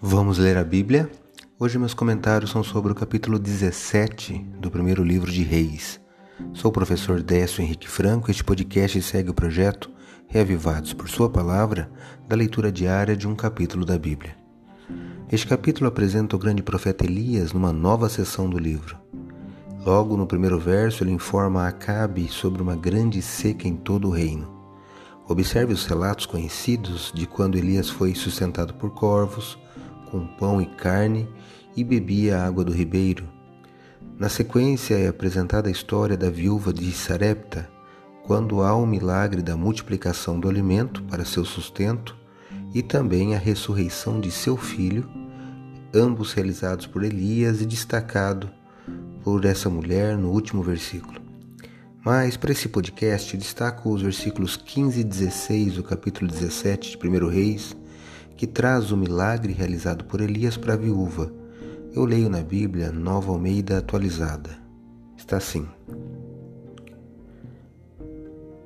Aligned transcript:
Vamos 0.00 0.38
ler 0.38 0.56
a 0.56 0.62
Bíblia? 0.62 1.10
Hoje 1.58 1.76
meus 1.76 1.92
comentários 1.92 2.52
são 2.52 2.62
sobre 2.62 2.92
o 2.92 2.94
capítulo 2.94 3.36
17 3.36 4.46
do 4.60 4.70
primeiro 4.70 5.02
livro 5.02 5.28
de 5.28 5.42
Reis. 5.42 6.00
Sou 6.54 6.68
o 6.68 6.72
professor 6.72 7.20
Décio 7.20 7.62
Henrique 7.62 7.88
Franco 7.88 8.28
e 8.28 8.30
este 8.30 8.44
podcast 8.44 9.02
segue 9.02 9.30
o 9.30 9.34
projeto 9.34 9.90
Reavivados 10.28 10.92
por 10.92 11.08
Sua 11.08 11.28
Palavra 11.28 11.90
da 12.28 12.36
leitura 12.36 12.70
diária 12.70 13.16
de 13.16 13.26
um 13.26 13.34
capítulo 13.34 13.84
da 13.84 13.98
Bíblia. 13.98 14.36
Este 15.32 15.48
capítulo 15.48 15.88
apresenta 15.88 16.36
o 16.36 16.38
grande 16.38 16.62
profeta 16.62 17.04
Elias 17.04 17.52
numa 17.52 17.72
nova 17.72 18.08
seção 18.08 18.48
do 18.48 18.56
livro. 18.56 18.96
Logo 19.84 20.16
no 20.16 20.28
primeiro 20.28 20.60
verso 20.60 21.02
ele 21.02 21.10
informa 21.10 21.64
a 21.64 21.68
Acabe 21.68 22.28
sobre 22.28 22.62
uma 22.62 22.76
grande 22.76 23.20
seca 23.20 23.66
em 23.66 23.74
todo 23.74 24.06
o 24.06 24.12
reino. 24.12 24.48
Observe 25.26 25.72
os 25.72 25.84
relatos 25.86 26.24
conhecidos 26.24 27.10
de 27.12 27.26
quando 27.26 27.58
Elias 27.58 27.90
foi 27.90 28.14
sustentado 28.14 28.74
por 28.74 28.90
corvos, 28.90 29.58
com 30.10 30.26
pão 30.26 30.60
e 30.60 30.66
carne 30.66 31.28
e 31.76 31.84
bebia 31.84 32.38
a 32.38 32.46
água 32.46 32.64
do 32.64 32.72
ribeiro. 32.72 33.28
Na 34.18 34.28
sequência 34.28 34.94
é 34.96 35.08
apresentada 35.08 35.68
a 35.68 35.72
história 35.72 36.16
da 36.16 36.28
viúva 36.28 36.72
de 36.72 36.90
Sarepta, 36.92 37.68
quando 38.24 38.62
há 38.62 38.74
o 38.74 38.86
milagre 38.86 39.42
da 39.42 39.56
multiplicação 39.56 40.38
do 40.38 40.48
alimento 40.48 41.02
para 41.04 41.24
seu 41.24 41.44
sustento 41.44 42.16
e 42.74 42.82
também 42.82 43.34
a 43.34 43.38
ressurreição 43.38 44.20
de 44.20 44.30
seu 44.30 44.56
filho, 44.56 45.08
ambos 45.94 46.32
realizados 46.32 46.86
por 46.86 47.02
Elias 47.04 47.60
e 47.60 47.66
destacado 47.66 48.50
por 49.22 49.44
essa 49.44 49.70
mulher 49.70 50.16
no 50.16 50.30
último 50.30 50.62
versículo. 50.62 51.20
Mas 52.04 52.36
para 52.36 52.52
esse 52.52 52.68
podcast 52.68 53.36
destaco 53.36 53.92
os 53.92 54.02
versículos 54.02 54.56
15 54.56 55.00
e 55.00 55.04
16 55.04 55.74
do 55.74 55.82
capítulo 55.82 56.30
17 56.30 56.96
de 56.96 57.08
1 57.08 57.28
Reis 57.28 57.76
que 58.38 58.46
traz 58.46 58.92
o 58.92 58.96
milagre 58.96 59.52
realizado 59.52 60.04
por 60.04 60.20
Elias 60.20 60.56
para 60.56 60.74
a 60.74 60.76
viúva. 60.76 61.32
Eu 61.92 62.04
leio 62.04 62.30
na 62.30 62.40
Bíblia 62.40 62.92
Nova 62.92 63.32
Almeida 63.32 63.78
atualizada. 63.78 64.50
Está 65.16 65.38
assim: 65.38 65.66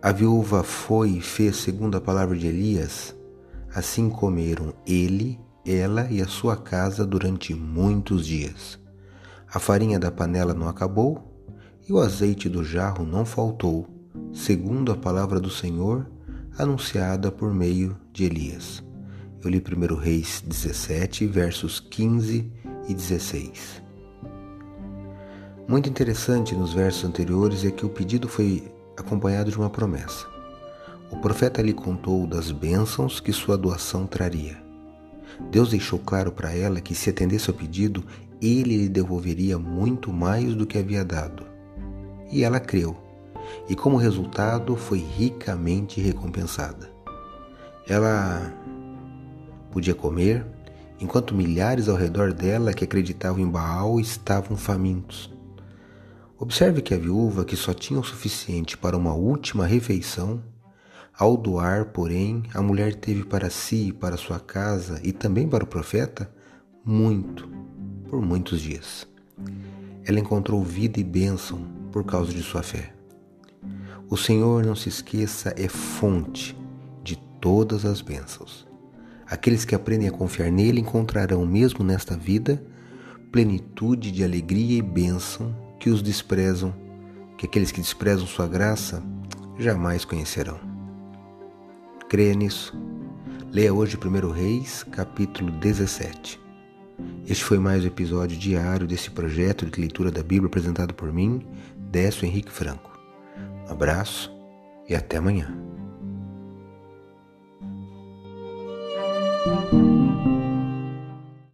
A 0.00 0.10
viúva 0.10 0.62
foi 0.62 1.10
e 1.10 1.20
fez 1.20 1.56
segundo 1.56 1.98
a 1.98 2.00
palavra 2.00 2.34
de 2.34 2.46
Elias. 2.46 3.14
Assim 3.74 4.08
comeram 4.08 4.72
ele, 4.86 5.38
ela 5.66 6.08
e 6.10 6.22
a 6.22 6.26
sua 6.26 6.56
casa 6.56 7.04
durante 7.04 7.52
muitos 7.52 8.26
dias. 8.26 8.78
A 9.52 9.58
farinha 9.58 9.98
da 9.98 10.10
panela 10.10 10.54
não 10.54 10.66
acabou 10.66 11.44
e 11.86 11.92
o 11.92 12.00
azeite 12.00 12.48
do 12.48 12.64
jarro 12.64 13.04
não 13.04 13.26
faltou, 13.26 13.86
segundo 14.32 14.90
a 14.90 14.96
palavra 14.96 15.38
do 15.38 15.50
Senhor 15.50 16.10
anunciada 16.56 17.30
por 17.30 17.52
meio 17.52 17.94
de 18.14 18.24
Elias. 18.24 18.82
Eu 19.42 19.50
li 19.50 19.62
1 19.62 19.94
Reis 19.94 20.42
17, 20.44 21.24
versos 21.26 21.78
15 21.78 22.50
e 22.88 22.94
16. 22.94 23.80
Muito 25.68 25.88
interessante 25.88 26.56
nos 26.56 26.72
versos 26.72 27.04
anteriores 27.04 27.64
é 27.64 27.70
que 27.70 27.86
o 27.86 27.88
pedido 27.88 28.28
foi 28.28 28.64
acompanhado 28.96 29.48
de 29.48 29.56
uma 29.56 29.70
promessa. 29.70 30.26
O 31.12 31.18
profeta 31.18 31.62
lhe 31.62 31.72
contou 31.72 32.26
das 32.26 32.50
bênçãos 32.50 33.20
que 33.20 33.32
sua 33.32 33.56
doação 33.56 34.08
traria. 34.08 34.60
Deus 35.52 35.70
deixou 35.70 36.00
claro 36.00 36.32
para 36.32 36.52
ela 36.52 36.80
que, 36.80 36.94
se 36.94 37.08
atendesse 37.08 37.48
ao 37.48 37.54
pedido, 37.56 38.04
ele 38.42 38.76
lhe 38.76 38.88
devolveria 38.88 39.56
muito 39.56 40.12
mais 40.12 40.52
do 40.52 40.66
que 40.66 40.78
havia 40.78 41.04
dado. 41.04 41.46
E 42.32 42.42
ela 42.42 42.58
creu, 42.58 42.96
e 43.68 43.76
como 43.76 43.96
resultado 43.96 44.74
foi 44.74 44.98
ricamente 44.98 46.00
recompensada. 46.00 46.90
Ela 47.86 48.52
podia 49.70 49.94
comer, 49.94 50.44
enquanto 51.00 51.34
milhares 51.34 51.88
ao 51.88 51.96
redor 51.96 52.32
dela 52.32 52.72
que 52.72 52.84
acreditavam 52.84 53.40
em 53.40 53.48
Baal 53.48 54.00
estavam 54.00 54.56
famintos. 54.56 55.30
Observe 56.38 56.82
que 56.82 56.94
a 56.94 56.98
viúva, 56.98 57.44
que 57.44 57.56
só 57.56 57.74
tinha 57.74 57.98
o 57.98 58.04
suficiente 58.04 58.78
para 58.78 58.96
uma 58.96 59.12
última 59.12 59.66
refeição, 59.66 60.40
ao 61.18 61.36
doar, 61.36 61.86
porém, 61.86 62.44
a 62.54 62.62
mulher 62.62 62.94
teve 62.94 63.24
para 63.24 63.50
si, 63.50 63.92
para 63.92 64.16
sua 64.16 64.38
casa 64.38 65.00
e 65.02 65.10
também 65.10 65.48
para 65.48 65.64
o 65.64 65.66
profeta 65.66 66.30
muito, 66.84 67.48
por 68.08 68.22
muitos 68.22 68.60
dias. 68.60 69.04
Ela 70.04 70.20
encontrou 70.20 70.62
vida 70.62 71.00
e 71.00 71.04
bênção 71.04 71.66
por 71.90 72.04
causa 72.04 72.32
de 72.32 72.40
sua 72.40 72.62
fé. 72.62 72.94
O 74.08 74.16
Senhor, 74.16 74.64
não 74.64 74.76
se 74.76 74.88
esqueça, 74.88 75.52
é 75.56 75.68
fonte 75.68 76.56
de 77.02 77.16
todas 77.40 77.84
as 77.84 78.00
bênçãos. 78.00 78.67
Aqueles 79.30 79.64
que 79.64 79.74
aprendem 79.74 80.08
a 80.08 80.12
confiar 80.12 80.50
nele 80.50 80.80
encontrarão, 80.80 81.44
mesmo 81.44 81.84
nesta 81.84 82.16
vida, 82.16 82.62
plenitude 83.30 84.10
de 84.10 84.24
alegria 84.24 84.78
e 84.78 84.82
bênção 84.82 85.54
que 85.78 85.90
os 85.90 86.00
desprezam, 86.00 86.74
que 87.36 87.44
aqueles 87.44 87.70
que 87.70 87.80
desprezam 87.80 88.26
sua 88.26 88.48
graça 88.48 89.02
jamais 89.58 90.04
conhecerão. 90.04 90.58
Creia 92.08 92.34
nisso. 92.34 92.74
Leia 93.52 93.72
hoje 93.72 93.98
1 93.98 94.30
Reis, 94.30 94.82
capítulo 94.82 95.50
17. 95.52 96.40
Este 97.26 97.44
foi 97.44 97.58
mais 97.58 97.84
um 97.84 97.86
episódio 97.86 98.36
diário 98.36 98.86
desse 98.86 99.10
projeto 99.10 99.66
de 99.66 99.78
leitura 99.78 100.10
da 100.10 100.22
Bíblia 100.22 100.46
apresentado 100.46 100.94
por 100.94 101.12
mim, 101.12 101.46
Décio 101.76 102.24
Henrique 102.24 102.50
Franco. 102.50 102.98
Um 103.66 103.72
abraço 103.72 104.34
e 104.88 104.94
até 104.94 105.18
amanhã. 105.18 105.77